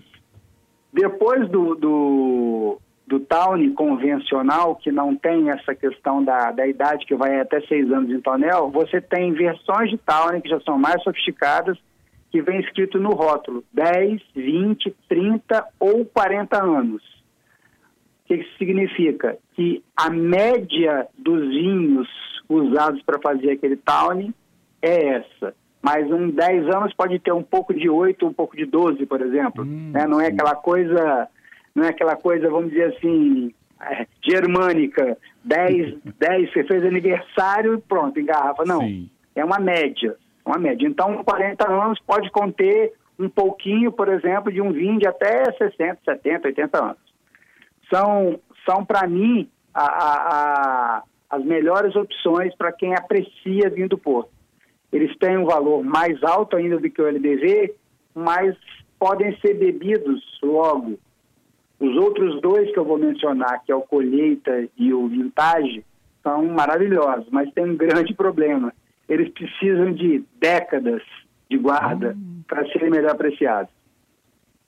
Depois 0.92 1.48
do, 1.48 1.74
do, 1.74 2.78
do 3.06 3.20
Tawny 3.20 3.70
convencional, 3.70 4.76
que 4.76 4.92
não 4.92 5.16
tem 5.16 5.50
essa 5.50 5.74
questão 5.74 6.22
da, 6.22 6.52
da 6.52 6.66
idade, 6.66 7.06
que 7.06 7.14
vai 7.14 7.40
até 7.40 7.60
seis 7.62 7.90
anos 7.90 8.10
em 8.10 8.20
tonel, 8.20 8.70
você 8.70 9.00
tem 9.00 9.32
versões 9.32 9.90
de 9.90 9.98
Tawny 9.98 10.42
que 10.42 10.48
já 10.48 10.60
são 10.60 10.78
mais 10.78 11.02
sofisticadas, 11.02 11.78
que 12.32 12.42
vem 12.42 12.60
escrito 12.60 12.98
no 12.98 13.10
rótulo 13.10 13.62
10, 13.72 14.20
20, 14.34 14.96
30 15.08 15.64
ou 15.78 16.04
40 16.06 16.60
anos. 16.60 17.02
O 18.24 18.26
que 18.26 18.34
isso 18.34 18.58
significa? 18.58 19.38
Que 19.54 19.84
a 19.96 20.10
média 20.10 21.06
dos 21.16 21.48
vinhos 21.48 22.08
usados 22.48 23.02
para 23.02 23.20
fazer 23.20 23.52
aquele 23.52 23.76
Tawny 23.76 24.34
é 24.80 25.16
essa. 25.16 25.54
Mas 25.80 26.10
um 26.10 26.30
10 26.30 26.74
anos 26.74 26.94
pode 26.94 27.18
ter 27.18 27.32
um 27.32 27.42
pouco 27.42 27.74
de 27.74 27.88
8, 27.88 28.26
um 28.26 28.32
pouco 28.32 28.56
de 28.56 28.64
12, 28.64 29.04
por 29.04 29.20
exemplo. 29.20 29.64
Hum, 29.64 29.90
né? 29.92 30.06
Não 30.06 30.20
é 30.20 30.28
aquela 30.28 30.54
coisa 30.54 31.28
não 31.74 31.84
é 31.84 31.88
aquela 31.88 32.16
coisa, 32.16 32.50
vamos 32.50 32.70
dizer 32.70 32.94
assim, 32.94 33.52
é, 33.80 34.06
germânica, 34.22 35.16
10, 35.44 35.96
10, 36.18 36.52
você 36.52 36.64
fez 36.64 36.84
aniversário 36.84 37.74
e 37.74 37.80
pronto, 37.80 38.18
engarrafa. 38.18 38.64
Não, 38.64 38.80
Sim. 38.80 39.10
é 39.34 39.44
uma 39.44 39.58
média, 39.58 40.16
uma 40.44 40.58
média. 40.58 40.86
Então, 40.86 41.22
40 41.24 41.70
anos 41.70 41.98
pode 42.06 42.30
conter 42.30 42.92
um 43.18 43.28
pouquinho, 43.28 43.92
por 43.92 44.08
exemplo, 44.08 44.50
de 44.50 44.60
um 44.60 44.72
vinho 44.72 44.98
de 44.98 45.06
até 45.06 45.44
60, 45.52 46.00
70, 46.04 46.48
80 46.48 46.84
anos. 46.84 46.96
São, 47.92 48.40
são 48.68 48.84
para 48.84 49.06
mim, 49.06 49.48
a, 49.74 49.84
a, 49.84 50.14
a, 50.98 51.02
as 51.30 51.44
melhores 51.44 51.94
opções 51.94 52.54
para 52.56 52.72
quem 52.72 52.94
aprecia 52.94 53.70
vinho 53.70 53.88
do 53.88 53.98
Porto. 53.98 54.30
Eles 54.92 55.16
têm 55.18 55.38
um 55.38 55.46
valor 55.46 55.82
mais 55.82 56.22
alto 56.22 56.56
ainda 56.56 56.78
do 56.78 56.90
que 56.90 57.00
o 57.00 57.06
LBV, 57.06 57.74
mas 58.14 58.56
podem 58.98 59.36
ser 59.40 59.54
bebidos 59.54 60.22
logo 60.42 60.98
os 61.82 61.96
outros 61.96 62.40
dois 62.40 62.70
que 62.72 62.78
eu 62.78 62.84
vou 62.84 62.96
mencionar, 62.96 63.60
que 63.64 63.72
é 63.72 63.74
o 63.74 63.82
colheita 63.82 64.68
e 64.76 64.94
o 64.94 65.08
vintage, 65.08 65.84
são 66.22 66.46
maravilhosos, 66.46 67.26
mas 67.32 67.52
tem 67.52 67.64
um 67.64 67.76
grande 67.76 68.14
problema. 68.14 68.72
Eles 69.08 69.28
precisam 69.30 69.92
de 69.92 70.24
décadas 70.40 71.02
de 71.50 71.58
guarda 71.58 72.14
hum. 72.16 72.42
para 72.46 72.66
serem 72.68 72.90
melhor 72.90 73.12
apreciados. 73.12 73.72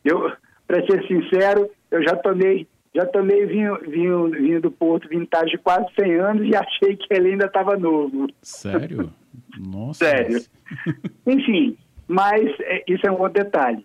Eu, 0.04 0.32
para 0.66 0.84
ser 0.86 1.06
sincero, 1.06 1.70
eu 1.90 2.02
já 2.02 2.16
tomei 2.16 2.66
já 2.94 3.04
tomei 3.06 3.44
vinho, 3.46 3.76
vinho, 3.80 4.30
vinho 4.30 4.60
do 4.60 4.70
Porto 4.70 5.08
vintage 5.08 5.50
de 5.50 5.58
quase 5.58 5.86
100 5.98 6.14
anos 6.14 6.46
e 6.46 6.54
achei 6.54 6.96
que 6.96 7.12
ele 7.12 7.32
ainda 7.32 7.46
estava 7.46 7.76
novo. 7.76 8.28
Sério? 8.40 9.12
Nossa. 9.58 10.04
Sério. 10.04 10.40
Enfim, 11.26 11.76
mas 12.06 12.54
é, 12.60 12.84
isso 12.86 13.04
é 13.04 13.10
um 13.10 13.20
outro 13.20 13.42
detalhe. 13.42 13.84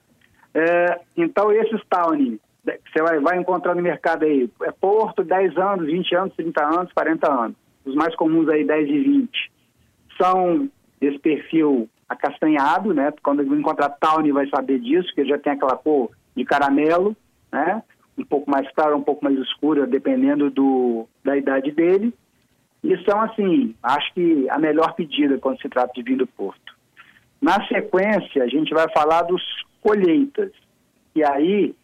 É, 0.53 0.99
então, 1.17 1.51
esses 1.51 1.81
Tawny 1.89 2.39
você 2.63 3.01
vai, 3.01 3.19
vai 3.19 3.37
encontrar 3.39 3.75
no 3.75 3.81
mercado 3.81 4.25
aí, 4.25 4.49
é 4.63 4.71
Porto, 4.71 5.23
10 5.23 5.57
anos, 5.57 5.87
20 5.87 6.15
anos, 6.15 6.35
30 6.35 6.63
anos, 6.63 6.93
40 6.93 7.31
anos. 7.31 7.57
Os 7.85 7.95
mais 7.95 8.15
comuns 8.15 8.47
aí, 8.49 8.63
10 8.63 8.89
e 8.89 8.99
20. 8.99 9.51
São 10.21 10.69
desse 10.99 11.19
perfil 11.19 11.89
acastanhado, 12.07 12.93
né? 12.93 13.13
Quando 13.23 13.43
encontrar 13.55 13.89
Tawny 13.89 14.31
vai 14.31 14.47
saber 14.49 14.79
disso, 14.79 15.13
que 15.13 15.25
já 15.25 15.37
tem 15.37 15.53
aquela 15.53 15.77
cor 15.77 16.09
de 16.35 16.43
caramelo, 16.43 17.15
né? 17.51 17.83
Um 18.17 18.25
pouco 18.25 18.49
mais 18.49 18.69
claro, 18.73 18.97
um 18.97 19.03
pouco 19.03 19.23
mais 19.23 19.37
escura, 19.39 19.87
dependendo 19.87 20.49
do, 20.49 21.07
da 21.23 21.37
idade 21.37 21.71
dele. 21.71 22.13
E 22.83 22.97
são, 23.03 23.21
assim, 23.21 23.75
acho 23.83 24.13
que 24.13 24.49
a 24.49 24.57
melhor 24.57 24.93
pedida 24.93 25.37
quando 25.37 25.61
se 25.61 25.69
trata 25.69 25.93
de 25.93 26.01
vinho 26.01 26.19
do 26.19 26.27
Porto. 26.27 26.77
Na 27.41 27.65
sequência, 27.67 28.43
a 28.43 28.47
gente 28.47 28.73
vai 28.73 28.89
falar 28.91 29.23
dos 29.23 29.41
colheitas. 29.81 30.51
E 31.15 31.23
aí, 31.23 31.75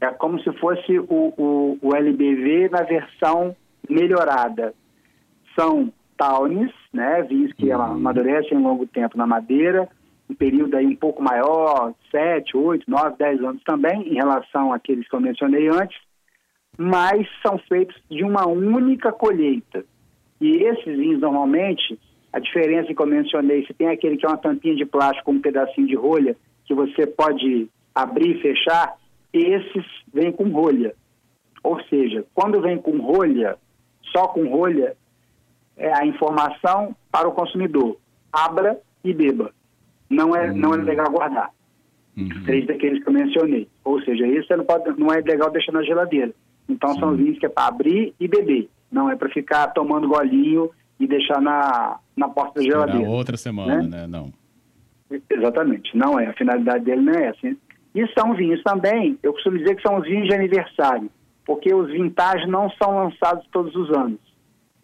é 0.00 0.06
como 0.08 0.40
se 0.40 0.52
fosse 0.54 0.98
o, 0.98 1.32
o, 1.36 1.78
o 1.80 1.94
LBV 1.94 2.68
na 2.70 2.82
versão 2.82 3.56
melhorada. 3.88 4.74
São 5.58 5.92
tawnes, 6.16 6.72
né, 6.92 7.22
vinhos 7.22 7.52
que 7.52 7.72
uhum. 7.72 7.82
amadurecem 7.82 8.58
em 8.58 8.62
longo 8.62 8.86
tempo 8.86 9.16
na 9.16 9.26
madeira, 9.26 9.88
um 10.28 10.34
período 10.34 10.76
aí 10.76 10.86
um 10.86 10.96
pouco 10.96 11.22
maior, 11.22 11.94
7, 12.10 12.56
8, 12.56 12.90
9, 12.90 13.16
10 13.16 13.40
anos 13.44 13.62
também, 13.62 14.08
em 14.08 14.14
relação 14.14 14.72
àqueles 14.72 15.08
que 15.08 15.14
eu 15.14 15.20
mencionei 15.20 15.68
antes, 15.68 15.96
mas 16.76 17.26
são 17.46 17.58
feitos 17.58 17.96
de 18.10 18.24
uma 18.24 18.46
única 18.46 19.12
colheita. 19.12 19.84
E 20.40 20.56
esses 20.64 20.96
vinhos, 20.96 21.20
normalmente, 21.20 21.98
a 22.32 22.38
diferença 22.38 22.92
que 22.92 23.00
eu 23.00 23.06
mencionei, 23.06 23.64
se 23.66 23.72
tem 23.72 23.88
aquele 23.88 24.16
que 24.16 24.26
é 24.26 24.28
uma 24.28 24.36
tampinha 24.36 24.74
de 24.74 24.84
plástico 24.84 25.26
com 25.26 25.32
um 25.32 25.40
pedacinho 25.40 25.86
de 25.86 25.94
rolha, 25.94 26.36
que 26.66 26.74
você 26.74 27.06
pode 27.06 27.68
abrir 27.94 28.36
e 28.36 28.42
fechar, 28.42 28.96
esses 29.32 29.84
vêm 30.12 30.32
com 30.32 30.48
rolha. 30.48 30.94
Ou 31.62 31.80
seja, 31.84 32.24
quando 32.34 32.60
vem 32.60 32.76
com 32.76 32.98
rolha, 32.98 33.56
só 34.12 34.28
com 34.28 34.46
rolha, 34.48 34.96
é 35.76 35.92
a 35.92 36.06
informação 36.06 36.94
para 37.10 37.28
o 37.28 37.32
consumidor. 37.32 37.96
Abra 38.32 38.78
e 39.04 39.12
beba. 39.12 39.52
Não 40.08 40.34
é, 40.34 40.52
não 40.52 40.74
é 40.74 40.76
legal 40.78 41.10
guardar. 41.10 41.50
Uhum. 42.16 42.28
Três 42.44 42.66
daqueles 42.66 43.02
que 43.02 43.08
eu 43.08 43.12
mencionei. 43.12 43.68
Ou 43.84 44.00
seja, 44.02 44.26
isso 44.26 44.56
não, 44.56 44.64
pode, 44.64 44.98
não 44.98 45.12
é 45.12 45.20
legal 45.20 45.50
deixar 45.50 45.72
na 45.72 45.82
geladeira. 45.82 46.32
Então 46.68 46.94
Sim. 46.94 47.00
são 47.00 47.16
vinhos 47.16 47.38
que 47.38 47.46
é 47.46 47.48
para 47.48 47.66
abrir 47.66 48.14
e 48.18 48.26
beber. 48.26 48.68
Não 48.90 49.10
é 49.10 49.16
para 49.16 49.28
ficar 49.28 49.68
tomando 49.68 50.08
golinho 50.08 50.70
e 50.98 51.06
deixar 51.06 51.40
na, 51.40 51.98
na 52.16 52.28
porta 52.28 52.60
da 52.60 52.62
geladeira. 52.62 53.08
outra 53.08 53.36
semana, 53.36 53.82
né? 53.82 53.88
né? 53.88 54.06
Não. 54.06 54.32
Exatamente. 55.30 55.96
Não 55.96 56.18
é. 56.18 56.26
A 56.26 56.32
finalidade 56.32 56.84
dele 56.84 57.02
não 57.02 57.12
é 57.12 57.26
essa. 57.26 57.56
E 57.94 58.06
são 58.18 58.34
vinhos 58.34 58.62
também, 58.62 59.18
eu 59.22 59.32
costumo 59.32 59.56
dizer 59.56 59.74
que 59.74 59.82
são 59.82 59.96
os 59.96 60.04
vinhos 60.04 60.28
de 60.28 60.34
aniversário, 60.34 61.10
porque 61.46 61.74
os 61.74 61.90
vintage 61.90 62.46
não 62.46 62.68
são 62.72 62.94
lançados 62.94 63.46
todos 63.50 63.74
os 63.74 63.90
anos. 63.96 64.20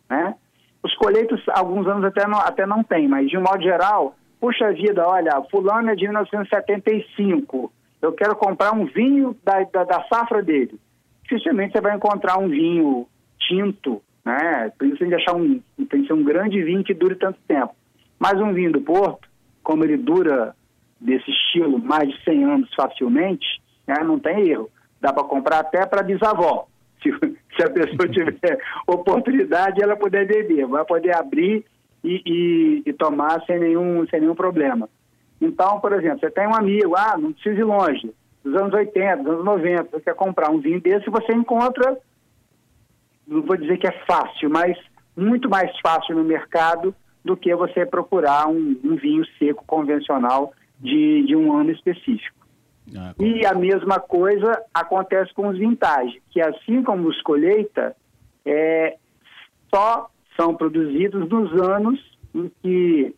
Né? 0.08 0.34
Os 0.82 0.94
colheitos, 0.96 1.40
alguns 1.48 1.86
anos 1.86 2.04
até 2.04 2.26
não, 2.26 2.38
até 2.38 2.66
não 2.66 2.82
tem, 2.82 3.06
mas 3.06 3.28
de 3.28 3.38
um 3.38 3.42
modo 3.42 3.62
geral, 3.62 4.16
puxa 4.40 4.72
vida, 4.72 5.06
olha, 5.06 5.42
fulano 5.50 5.90
é 5.90 5.94
de 5.94 6.04
1975, 6.04 7.72
eu 8.00 8.12
quero 8.12 8.34
comprar 8.34 8.74
um 8.74 8.84
vinho 8.86 9.36
da, 9.44 9.62
da, 9.62 9.84
da 9.84 10.04
safra 10.12 10.42
dele. 10.42 10.78
Dificilmente 11.22 11.72
você 11.72 11.80
vai 11.80 11.94
encontrar 11.94 12.38
um 12.38 12.48
vinho 12.48 13.06
tinto, 13.38 14.02
né? 14.24 14.72
Tem 14.78 14.94
que 14.96 15.14
achar 15.14 15.36
um, 15.36 15.60
tem 15.88 16.02
que 16.02 16.06
ser 16.08 16.12
um 16.12 16.24
grande 16.24 16.62
vinho 16.62 16.82
que 16.82 16.92
dure 16.94 17.14
tanto 17.14 17.38
tempo. 17.46 17.74
Mas 18.18 18.40
um 18.40 18.52
vinho 18.52 18.72
do 18.72 18.80
Porto, 18.80 19.28
como 19.62 19.84
ele 19.84 19.96
dura 19.96 20.54
desse 21.00 21.30
estilo 21.30 21.78
mais 21.78 22.08
de 22.08 22.24
100 22.24 22.44
anos 22.44 22.74
facilmente, 22.74 23.46
né, 23.86 24.02
não 24.04 24.18
tem 24.18 24.48
erro. 24.48 24.70
Dá 25.00 25.12
para 25.12 25.24
comprar 25.24 25.60
até 25.60 25.84
para 25.86 26.02
bisavó. 26.02 26.66
Se, 27.02 27.62
a 27.62 27.70
pessoa 27.70 28.08
tiver 28.08 28.58
oportunidade, 28.86 29.82
ela 29.82 29.96
puder 29.96 30.26
beber, 30.26 30.66
vai 30.66 30.84
poder 30.84 31.16
abrir 31.16 31.64
e, 32.02 32.22
e, 32.24 32.82
e, 32.86 32.92
tomar 32.92 33.42
sem 33.46 33.58
nenhum, 33.58 34.06
sem 34.08 34.20
nenhum 34.20 34.34
problema. 34.34 34.88
Então, 35.40 35.80
por 35.80 35.92
exemplo, 35.92 36.20
você 36.20 36.30
tem 36.30 36.46
um 36.46 36.54
amigo, 36.54 36.94
ah, 36.96 37.16
não 37.18 37.32
precisa 37.32 37.60
ir 37.60 37.64
longe, 37.64 38.14
dos 38.44 38.54
anos 38.54 38.72
80, 38.72 39.22
dos 39.22 39.32
anos 39.32 39.44
90, 39.44 39.84
você 39.84 40.00
quer 40.00 40.14
comprar 40.14 40.50
um 40.50 40.60
vinho 40.60 40.80
desse, 40.80 41.10
você 41.10 41.32
encontra, 41.32 41.98
não 43.26 43.42
vou 43.42 43.56
dizer 43.56 43.76
que 43.78 43.86
é 43.86 44.04
fácil, 44.06 44.50
mas 44.50 44.76
muito 45.16 45.48
mais 45.48 45.70
fácil 45.80 46.16
no 46.16 46.24
mercado 46.24 46.94
do 47.24 47.36
que 47.36 47.54
você 47.54 47.86
procurar 47.86 48.48
um, 48.48 48.78
um 48.82 48.96
vinho 48.96 49.24
seco 49.38 49.64
convencional 49.66 50.52
de, 50.80 51.24
de 51.26 51.36
um 51.36 51.56
ano 51.56 51.70
específico. 51.70 52.41
Ah, 52.96 53.14
e 53.18 53.46
a 53.46 53.54
mesma 53.54 54.00
coisa 54.00 54.60
acontece 54.74 55.32
com 55.34 55.48
os 55.48 55.58
vintage, 55.58 56.22
que 56.30 56.40
assim 56.40 56.82
como 56.82 57.08
os 57.08 57.20
colheita, 57.22 57.96
é, 58.44 58.96
só 59.72 60.10
são 60.36 60.54
produzidos 60.54 61.28
nos 61.28 61.52
anos 61.60 62.00
em 62.34 62.50
que 62.62 63.14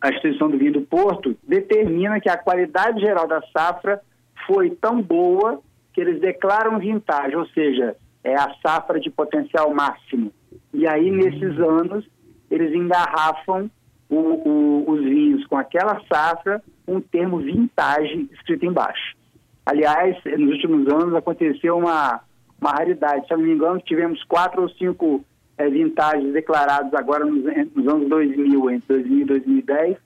a 0.00 0.10
instituição 0.10 0.50
do 0.50 0.58
vinho 0.58 0.74
do 0.74 0.82
Porto 0.82 1.36
determina 1.46 2.20
que 2.20 2.28
a 2.28 2.36
qualidade 2.36 3.00
geral 3.00 3.26
da 3.26 3.42
safra 3.56 4.00
foi 4.46 4.70
tão 4.70 5.00
boa 5.00 5.60
que 5.92 6.00
eles 6.00 6.20
declaram 6.20 6.78
vintage, 6.78 7.34
ou 7.34 7.46
seja, 7.48 7.96
é 8.22 8.34
a 8.34 8.54
safra 8.62 9.00
de 9.00 9.10
potencial 9.10 9.72
máximo. 9.72 10.32
E 10.72 10.86
aí, 10.86 11.10
nesses 11.10 11.58
anos, 11.58 12.06
eles 12.50 12.74
engarrafam 12.74 13.70
o, 14.08 14.16
o, 14.16 14.90
os 14.90 15.00
vinhos 15.00 15.46
com 15.46 15.56
aquela 15.56 16.00
safra, 16.12 16.62
um 16.86 17.00
termo 17.00 17.38
vintage 17.38 18.28
escrito 18.32 18.66
embaixo. 18.66 19.16
Aliás, 19.64 20.16
nos 20.38 20.52
últimos 20.52 20.86
anos 20.92 21.14
aconteceu 21.14 21.76
uma, 21.76 22.20
uma 22.60 22.70
raridade. 22.70 23.26
Se 23.26 23.34
eu 23.34 23.38
não 23.38 23.44
me 23.44 23.52
engano, 23.52 23.80
tivemos 23.80 24.22
quatro 24.24 24.62
ou 24.62 24.68
cinco 24.70 25.24
é, 25.58 25.68
vintagens 25.68 26.32
declarados 26.32 26.92
agora 26.94 27.24
nos, 27.24 27.42
nos, 27.74 27.88
anos 27.88 28.08
2000, 28.08 28.70
entre 28.70 29.02
2000 29.02 29.20
e 29.20 29.24
2010, 29.24 29.96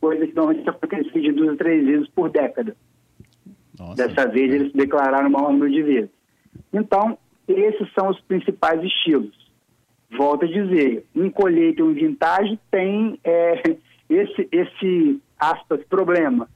coisa 0.00 0.26
que 0.26 0.34
normalmente 0.34 0.68
acontecia 0.68 1.22
de 1.22 1.32
duas 1.32 1.54
a 1.54 1.56
três 1.56 1.84
vezes 1.86 2.08
por 2.08 2.30
década. 2.30 2.76
Nossa. 3.78 3.94
Dessa 3.94 4.28
vez 4.28 4.52
eles 4.52 4.72
declararam 4.72 5.28
o 5.28 5.32
maior 5.32 5.52
número 5.52 5.72
de 5.72 5.82
vezes. 5.82 6.10
Então, 6.72 7.16
esses 7.48 7.90
são 7.94 8.08
os 8.08 8.20
principais 8.20 8.82
estilos. 8.82 9.34
Volto 10.16 10.44
a 10.44 10.48
dizer, 10.48 11.06
um 11.14 11.30
colheita 11.30 11.80
e 11.80 11.84
um 11.84 11.94
vintage 11.94 12.58
tem 12.70 13.18
é, 13.24 13.62
esse, 14.10 14.48
esse, 14.52 15.20
aspas, 15.40 15.82
problema. 15.84 16.48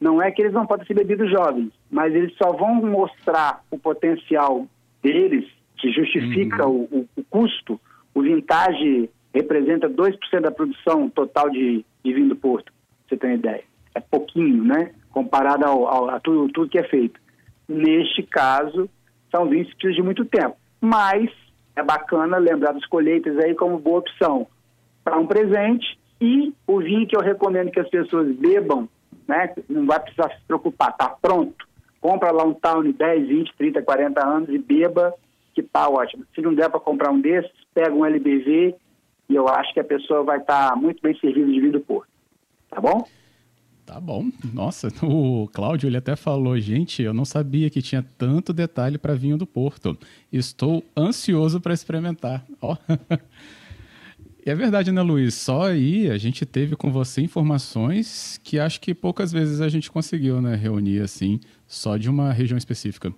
Não 0.00 0.22
é 0.22 0.30
que 0.30 0.40
eles 0.40 0.54
não 0.54 0.66
podem 0.66 0.86
ser 0.86 0.94
bebidos 0.94 1.30
jovens, 1.30 1.72
mas 1.90 2.14
eles 2.14 2.34
só 2.36 2.52
vão 2.52 2.74
mostrar 2.76 3.62
o 3.70 3.78
potencial 3.78 4.66
deles, 5.02 5.46
que 5.76 5.92
justifica 5.92 6.66
uhum. 6.66 6.88
o, 6.90 7.20
o, 7.20 7.24
custo. 7.24 7.78
O 8.14 8.22
vintage 8.22 9.10
representa 9.34 9.90
2% 9.90 10.40
da 10.40 10.50
produção 10.50 11.08
total 11.10 11.50
de, 11.50 11.84
de 12.02 12.12
vinho 12.14 12.30
do 12.30 12.36
Porto, 12.36 12.72
você 13.06 13.16
ter 13.16 13.26
uma 13.26 13.34
ideia. 13.34 13.64
É 13.94 14.00
pouquinho, 14.00 14.64
né? 14.64 14.92
Comparado 15.10 15.66
ao, 15.66 15.86
ao, 15.86 16.10
a 16.10 16.20
tudo, 16.20 16.50
tudo 16.52 16.70
que 16.70 16.78
é 16.78 16.84
feito. 16.84 17.20
Neste 17.68 18.22
caso, 18.22 18.88
são 19.30 19.48
vinhos 19.48 19.68
que 19.68 19.76
precisam 19.76 19.96
de 19.96 20.02
muito 20.02 20.24
tempo. 20.24 20.56
Mas 20.80 21.30
é 21.76 21.82
bacana 21.82 22.38
lembrar 22.38 22.72
dos 22.72 22.86
colheitas 22.86 23.36
aí 23.38 23.54
como 23.54 23.78
boa 23.78 23.98
opção 23.98 24.46
para 25.04 25.18
um 25.18 25.26
presente 25.26 25.99
e 26.20 26.52
o 26.66 26.80
vinho 26.80 27.06
que 27.06 27.16
eu 27.16 27.20
recomendo 27.20 27.70
que 27.70 27.80
as 27.80 27.88
pessoas 27.88 28.34
bebam, 28.36 28.88
né? 29.26 29.54
Não 29.68 29.86
vai 29.86 30.00
precisar 30.00 30.28
se 30.30 30.42
preocupar, 30.46 30.96
tá 30.96 31.08
pronto. 31.08 31.68
Compra 32.00 32.30
lá 32.30 32.44
um 32.44 32.54
Town 32.54 32.90
10, 32.92 33.28
20, 33.28 33.54
30, 33.56 33.82
40 33.82 34.26
anos 34.26 34.48
e 34.48 34.58
beba, 34.58 35.14
que 35.54 35.62
tá 35.62 35.88
ótimo. 35.88 36.24
Se 36.34 36.40
não 36.40 36.54
der 36.54 36.70
para 36.70 36.80
comprar 36.80 37.10
um 37.10 37.20
desses, 37.20 37.50
pega 37.74 37.94
um 37.94 38.04
LBV 38.04 38.74
e 39.28 39.34
eu 39.34 39.48
acho 39.48 39.72
que 39.72 39.80
a 39.80 39.84
pessoa 39.84 40.24
vai 40.24 40.38
estar 40.38 40.70
tá 40.70 40.76
muito 40.76 41.00
bem 41.02 41.16
servida 41.18 41.46
de 41.46 41.60
vinho 41.60 41.72
do 41.72 41.80
Porto. 41.80 42.08
Tá 42.68 42.80
bom? 42.80 43.06
Tá 43.86 44.00
bom. 44.00 44.30
Nossa, 44.54 44.88
o 45.04 45.48
Cláudio 45.52 45.88
ele 45.88 45.96
até 45.96 46.16
falou, 46.16 46.58
gente, 46.58 47.02
eu 47.02 47.12
não 47.12 47.24
sabia 47.24 47.68
que 47.68 47.82
tinha 47.82 48.04
tanto 48.16 48.52
detalhe 48.52 48.98
para 48.98 49.14
vinho 49.14 49.36
do 49.36 49.46
Porto. 49.46 49.96
Estou 50.32 50.84
ansioso 50.96 51.60
para 51.60 51.74
experimentar. 51.74 52.44
Ó. 52.60 52.76
E 52.76 53.18
é 54.46 54.54
verdade, 54.54 54.92
né, 54.92 55.02
Luiz? 55.02 55.34
Só 55.34 55.68
aí 55.68 56.10
a 56.10 56.16
gente 56.18 56.46
teve 56.46 56.76
com 56.76 56.90
você 56.90 57.20
informações 57.20 58.40
que 58.42 58.58
acho 58.58 58.80
que 58.80 58.94
poucas 58.94 59.32
vezes 59.32 59.60
a 59.60 59.68
gente 59.68 59.90
conseguiu, 59.90 60.40
né, 60.40 60.54
reunir 60.54 61.00
assim, 61.00 61.40
só 61.66 61.96
de 61.96 62.08
uma 62.08 62.32
região 62.32 62.56
específica. 62.56 63.12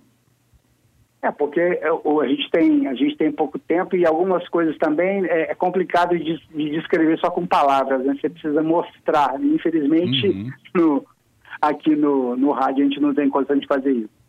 É, 1.23 1.31
porque 1.31 1.59
é, 1.61 1.87
a 1.87 2.27
gente 2.27 2.51
tem, 2.51 2.87
a 2.87 2.93
gente 2.93 3.15
tem 3.15 3.31
pouco 3.31 3.57
tempo 3.57 3.95
e 3.95 4.05
algumas 4.05 4.45
coisas 4.49 4.77
também 4.77 5.25
é, 5.25 5.51
é 5.51 5.55
complicado 5.55 6.17
de, 6.19 6.37
de, 6.49 6.69
descrever 6.71 7.17
só 7.19 7.31
com 7.31 7.47
palavras, 7.47 8.05
né? 8.05 8.13
Você 8.19 8.29
precisa 8.29 8.61
mostrar. 8.61 9.41
Infelizmente, 9.41 10.27
uhum. 10.27 10.49
no, 10.75 11.05
aqui 11.61 11.95
no, 11.95 12.35
no 12.35 12.51
rádio 12.51 12.83
a 12.83 12.89
gente 12.89 12.99
não 12.99 13.13
tem 13.13 13.29
condição 13.29 13.57
de 13.57 13.65
fazer 13.65 13.91
isso. 13.91 14.22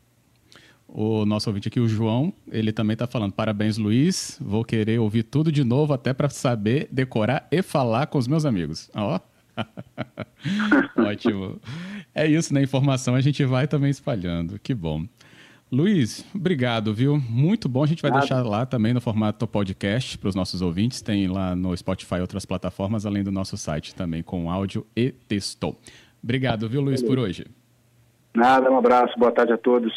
O 0.96 1.26
nosso 1.26 1.50
ouvinte 1.50 1.66
aqui, 1.66 1.80
o 1.80 1.88
João, 1.88 2.33
ele 2.52 2.72
também 2.72 2.94
está 2.94 3.04
falando: 3.04 3.33
parabéns, 3.33 3.76
Luiz. 3.76 4.38
Vou 4.40 4.64
querer 4.64 5.00
ouvir 5.00 5.24
tudo 5.24 5.50
de 5.50 5.64
novo, 5.64 5.92
até 5.92 6.14
para 6.14 6.28
saber 6.28 6.87
decorar 6.88 7.48
e 7.50 7.62
falar 7.62 8.07
com 8.07 8.16
os 8.16 8.28
meus 8.28 8.44
amigos. 8.44 8.88
Ó. 8.94 9.18
Ótimo. 10.96 11.61
É 12.14 12.28
isso, 12.28 12.54
né? 12.54 12.62
Informação 12.62 13.16
a 13.16 13.20
gente 13.20 13.44
vai 13.44 13.66
também 13.66 13.90
espalhando. 13.90 14.57
Que 14.61 14.72
bom. 14.72 15.04
Luiz, 15.70 16.24
obrigado, 16.33 16.94
viu? 16.94 17.18
Muito 17.18 17.68
bom. 17.68 17.83
A 17.83 17.87
gente 17.88 18.00
vai 18.00 18.12
deixar 18.12 18.44
lá 18.46 18.64
também 18.64 18.94
no 18.94 19.00
formato 19.00 19.48
podcast 19.48 20.16
para 20.16 20.28
os 20.28 20.37
nossos 20.37 20.62
ouvintes. 20.62 21.02
Tem 21.02 21.26
lá 21.26 21.57
no 21.57 21.76
Spotify 21.76 22.20
outras 22.20 22.46
plataformas, 22.46 23.04
além 23.04 23.24
do 23.24 23.33
nosso 23.33 23.57
site 23.57 23.96
também 23.96 24.22
com 24.22 24.48
áudio 24.48 24.87
e 24.94 25.11
texto. 25.11 25.74
Obrigado, 26.22 26.68
viu, 26.68 26.80
Luiz, 26.80 27.02
por 27.02 27.18
hoje. 27.18 27.44
Nada, 28.33 28.70
um 28.70 28.78
abraço, 28.78 29.18
boa 29.18 29.33
tarde 29.33 29.52
a 29.52 29.59
todos. 29.59 29.92